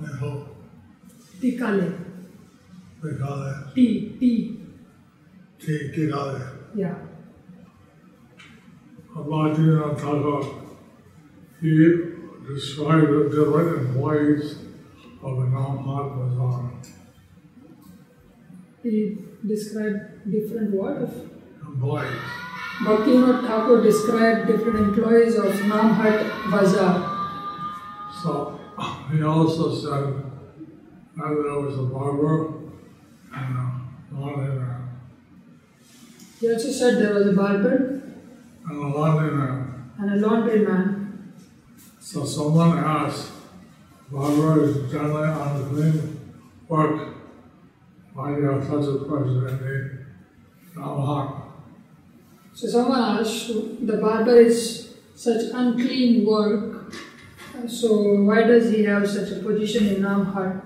Me. 0.00 0.08
Oh. 0.20 0.48
Tikale. 1.40 1.88
Got. 3.18 3.74
T. 3.74 4.16
T. 4.18 6.10
Of 6.12 6.40
it. 6.40 6.48
Yeah. 6.74 6.94
Bhaktivinoda 9.14 9.96
Thakur, 9.96 10.42
he 11.60 11.72
described 12.52 13.08
the 13.08 13.28
different 13.30 13.86
employees 13.86 14.58
of 15.24 15.36
the 15.40 15.46
Namhat 15.56 16.06
Bazaar. 16.18 16.70
He 18.82 19.16
described 19.46 20.30
different 20.30 20.74
what 20.74 21.08
Employees. 21.66 22.20
Bhaktivinoda 22.84 23.46
Thakur 23.46 23.82
described 23.82 24.46
different 24.48 24.78
employees 24.88 25.36
of 25.36 25.52
Namhat 25.72 26.50
Bazaar. 26.50 26.94
So 28.22 28.60
he 29.10 29.22
also 29.22 29.74
said 29.74 30.04
that 31.16 31.30
there 31.42 31.58
was 31.60 31.78
a 31.78 31.82
barber 31.84 32.36
and 33.34 33.56
uh, 33.56 33.70
a 34.12 34.20
laundryman. 34.20 34.88
He 36.40 36.52
also 36.52 36.70
said 36.70 36.98
there 37.02 37.14
was 37.14 37.28
a 37.28 37.32
barber 37.32 38.02
And 38.68 38.78
a 38.78 38.98
laundryman. 38.98 39.72
and 39.98 40.10
a 40.12 40.26
laundryman. 40.28 41.32
So 42.00 42.24
someone 42.24 42.76
asked, 42.78 43.30
barber 44.10 44.64
is 44.64 44.90
generally 44.90 45.28
unclean 45.28 46.20
work 46.68 47.14
why 48.14 48.32
do 48.32 48.42
you 48.42 48.48
have 48.48 48.64
such 48.64 48.86
a 48.86 49.04
person 49.06 49.48
in 49.48 50.06
the 50.76 51.32
So 52.52 52.68
someone 52.68 53.00
asked, 53.00 53.48
the 53.84 53.96
barber 53.96 54.36
is 54.36 54.94
such 55.16 55.50
unclean 55.52 56.24
work, 56.24 56.94
so 57.66 58.22
why 58.22 58.44
does 58.44 58.70
he 58.70 58.84
have 58.84 59.08
such 59.08 59.32
a 59.32 59.42
position 59.42 59.88
in 59.88 60.02
Namhat? 60.02 60.62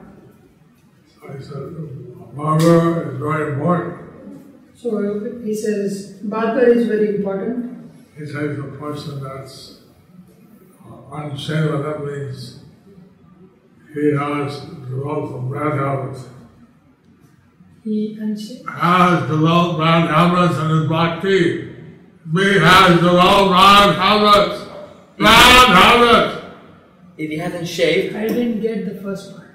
So 1.14 1.32
he 1.32 1.42
said, 1.42 2.36
barber 2.36 3.12
is 3.12 3.18
very 3.18 3.52
important. 3.54 4.10
So 4.74 5.40
he 5.42 5.54
says, 5.54 6.20
barber 6.22 6.66
is 6.68 6.86
very 6.86 7.16
important. 7.16 7.90
He 8.14 8.26
takes 8.26 8.34
a 8.34 8.76
person 8.78 9.24
that's 9.24 9.80
unshaven, 11.10 11.82
that 11.82 12.04
means 12.04 12.57
he 13.94 14.12
has 14.16 14.60
developed 14.60 15.32
some 15.32 15.50
bad 15.50 15.78
habits. 15.78 16.26
He 17.84 18.16
and 18.20 18.38
she, 18.38 18.62
Has 18.68 19.22
developed 19.22 19.78
bad 19.78 20.10
habits 20.10 20.58
in 20.58 20.68
his 20.70 20.88
black 20.88 21.22
teeth. 21.22 21.74
He 22.32 22.58
has 22.58 22.96
developed 22.96 23.52
bad 23.52 23.94
habits. 23.96 24.64
Bad 25.18 25.68
habits. 25.74 26.44
If 27.16 27.30
he 27.30 27.38
hasn't 27.38 27.66
shaved, 27.66 28.14
I 28.14 28.28
didn't 28.28 28.60
get 28.60 28.84
the 28.84 29.00
first 29.00 29.34
part. 29.34 29.48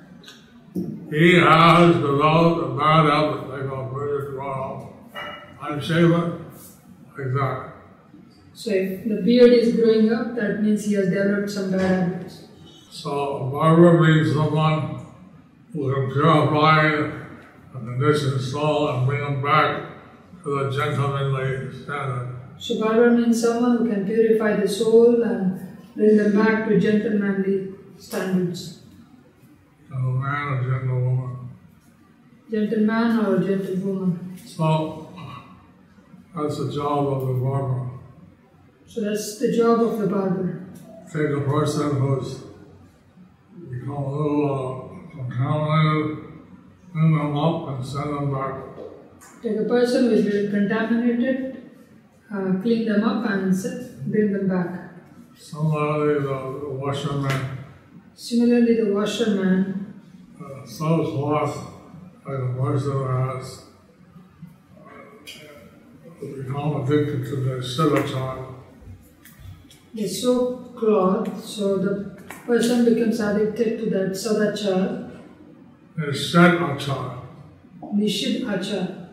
He 0.73 1.35
has 1.35 1.95
developed 1.95 2.71
a 2.71 2.75
bad 2.75 3.05
habit, 3.05 3.51
they 3.51 3.67
go 3.67 3.89
British 3.93 4.33
Royal. 4.33 4.93
Unshaven, 5.61 6.45
exactly. 7.17 7.71
So 8.53 8.71
if 8.71 9.07
the 9.07 9.21
beard 9.21 9.51
is 9.53 9.75
growing 9.75 10.11
up, 10.11 10.35
that 10.35 10.61
means 10.61 10.85
he 10.85 10.93
has 10.93 11.09
developed 11.09 11.51
some 11.51 11.71
bad 11.71 11.81
habits. 11.81 12.42
So 12.93 13.09
a 13.37 13.49
barber 13.49 13.99
means 13.99 14.35
someone 14.35 15.03
who 15.73 15.91
can 15.91 16.11
purify 16.11 16.93
a 16.93 17.79
conditioned 17.79 18.39
soul 18.39 18.87
and 18.89 19.07
bring 19.07 19.19
them 19.19 19.41
back 19.41 19.81
to 20.43 20.49
the 20.49 20.69
gentlemanly 20.69 21.73
standard. 21.73 22.35
So 22.59 22.79
barber 22.79 23.09
means 23.09 23.41
someone 23.41 23.77
who 23.77 23.89
can 23.89 24.05
purify 24.05 24.57
the 24.57 24.67
soul 24.67 25.23
and 25.23 25.75
bring 25.95 26.17
them 26.17 26.35
back 26.37 26.67
to 26.67 26.79
gentlemanly 26.79 27.73
standards. 27.97 28.83
Gentleman 29.89 30.53
or 30.53 30.61
gentlewoman. 30.61 31.49
Gentleman 32.51 33.25
or 33.25 33.39
gentlewoman. 33.39 34.37
So 34.45 35.11
that's 36.35 36.57
the 36.59 36.71
job 36.71 37.07
of 37.07 37.27
the 37.27 37.33
barber. 37.33 37.89
So 38.85 39.01
that's 39.01 39.39
the 39.39 39.51
job 39.51 39.81
of 39.81 39.97
the 39.97 40.05
barber. 40.05 40.67
Take 41.11 41.31
a 41.31 41.41
person 41.41 41.99
who's 41.99 42.52
become 43.69 44.03
a 44.03 44.11
little 44.11 44.53
uh, 44.53 45.11
contaminated, 45.15 46.25
clean 46.91 47.17
them 47.17 47.37
up 47.37 47.67
and 47.69 47.85
send 47.85 48.13
them 48.15 48.31
back. 48.33 48.53
Take 49.41 49.57
a 49.59 49.65
person 49.65 50.05
who 50.05 50.11
is 50.11 50.25
very 50.25 50.49
contaminated, 50.49 51.71
uh, 52.33 52.53
clean 52.61 52.85
them 52.87 53.03
up 53.03 53.25
and 53.29 53.51
s- 53.53 53.91
bring 54.07 54.31
them 54.33 54.47
back. 54.47 54.91
Similarly, 55.37 56.21
the, 56.21 56.59
the 56.61 56.69
washerman 56.69 57.57
Similarly, 58.15 58.75
the 58.75 58.93
washerman, 58.93 59.93
uh, 60.39 60.65
so 60.65 61.03
cloth 61.11 61.55
like 62.25 62.57
person 62.57 62.91
who 62.91 63.03
has 63.05 63.63
become 66.19 66.83
addicted 66.83 67.25
to 67.25 67.35
the 67.37 67.63
silicone. 67.63 68.55
they 69.93 70.07
soak 70.07 70.75
cloth, 70.77 71.43
so 71.43 71.77
the 71.77 72.12
person 72.45 72.85
becomes 72.85 73.19
addicted 73.19 73.79
to 73.79 73.89
that 73.91 74.11
sadachar, 74.11 75.11
They 75.97 76.11
shed 76.11 76.55
a 76.55 76.77
child. 76.77 77.21
nishid 77.95 78.41
achar. 78.45 79.09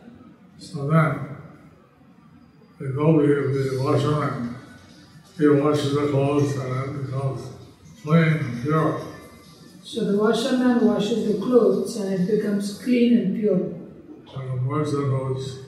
So 0.57 0.87
then, 0.87 1.37
they 2.79 2.87
go 2.87 3.19
to 3.19 3.27
the 3.27 3.79
uh, 3.79 3.83
washerman. 3.83 4.55
He 5.37 5.47
washes 5.47 5.93
the 5.93 6.07
clothes 6.09 6.55
and 6.55 6.73
it 6.99 7.05
becomes 7.05 7.41
clean 8.03 8.23
and 8.33 8.61
pure. 8.63 9.01
So 9.83 10.11
the 10.11 10.17
washerman 10.17 10.85
washes 10.85 11.27
the 11.27 11.39
clothes 11.39 11.95
and 11.97 12.13
it 12.13 12.35
becomes 12.37 12.77
clean 12.83 13.17
and 13.17 13.39
pure. 13.39 13.55
And 14.35 14.59
the 14.59 14.69
person 14.69 15.09
whose 15.09 15.65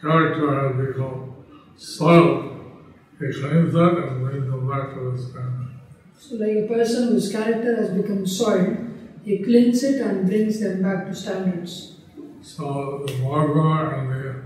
character 0.00 0.48
has 0.54 0.86
become 0.86 1.34
soiled, 1.76 2.44
he 3.18 3.26
cleans 3.32 3.74
it 3.74 3.98
and 3.98 4.24
brings 4.24 4.46
them 4.50 4.68
back 4.68 4.94
to 4.94 5.10
the 5.10 5.18
standard. 5.18 5.67
So 6.18 6.34
like 6.34 6.64
a 6.64 6.66
person 6.66 7.08
whose 7.08 7.30
character 7.30 7.76
has 7.76 7.90
become 7.90 8.26
soiled, 8.26 8.76
he 9.24 9.38
cleans 9.38 9.84
it 9.84 10.00
and 10.00 10.26
brings 10.26 10.58
them 10.60 10.82
back 10.82 11.06
to 11.06 11.14
standards. 11.14 12.00
So 12.42 13.04
the 13.06 13.22
barber 13.22 13.94
and 13.94 14.10
the 14.10 14.42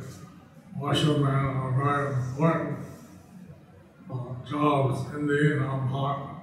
washerman 0.79 1.25
are 1.25 1.73
very 1.73 2.15
important 2.15 2.79
uh, 4.11 4.51
jobs 4.51 5.15
in 5.15 5.27
the 5.27 5.35
Inam 5.35 6.37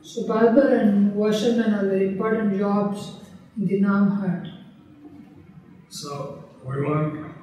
So 0.00 0.26
barber 0.26 0.74
and 0.74 1.14
washerman 1.14 1.74
are 1.74 1.86
very 1.86 2.08
important 2.08 2.58
jobs 2.58 3.16
in 3.58 3.66
the 3.66 3.80
Nam 3.80 4.20
Hat. 4.22 4.46
So 5.90 6.44
we 6.64 6.76
learn 6.76 7.34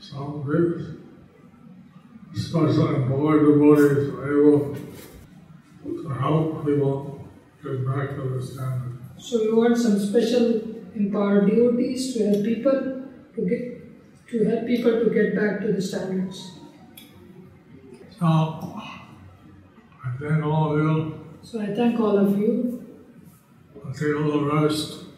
some 0.00 0.44
things, 0.46 0.96
especially 2.34 3.00
boy 3.00 3.38
devotees 3.38 4.08
are 4.14 4.40
able 4.40 4.74
to 5.84 6.08
help 6.08 6.64
people 6.64 7.28
get 7.62 7.86
back 7.86 8.16
to 8.16 8.22
the 8.36 8.42
standard. 8.42 8.98
So 9.18 9.42
we 9.42 9.52
want 9.52 9.76
some 9.76 9.98
special 9.98 10.60
empowered 10.94 11.50
devotees 11.50 12.14
to 12.14 12.30
help 12.30 12.44
people 12.44 12.78
to 13.34 13.48
get 13.48 14.28
to 14.30 14.44
help 14.44 14.66
people 14.66 14.92
to 14.92 15.10
get 15.10 15.34
back 15.34 15.60
to 15.62 15.72
the 15.72 15.80
standards. 15.80 16.52
So 18.18 18.26
I 18.26 20.10
thank 20.20 20.44
all 20.44 20.72
of 20.72 20.78
you. 20.78 21.26
So 21.42 21.60
I 21.60 21.74
thank 21.74 21.98
all 22.00 22.18
of 22.18 22.38
you. 22.38 22.84
I'll 23.84 23.92
take 23.92 24.14
a 24.14 24.18
little 24.18 24.44
rest 24.44 25.08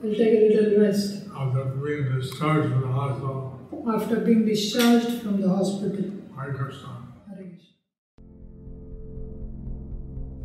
I'll 0.00 0.10
take 0.14 0.20
a 0.20 0.54
little 0.54 0.80
rest 0.80 1.26
after 1.36 1.64
being 1.64 2.04
discharged 2.04 2.68
from 2.68 2.82
the 2.82 2.88
hospital. 2.88 3.58
after 3.92 4.16
being 4.20 4.46
discharged 4.46 5.22
from 5.22 5.40
the 5.40 5.48
hospital. 5.48 6.12
Hare 6.36 6.54
Krishna. 6.54 7.07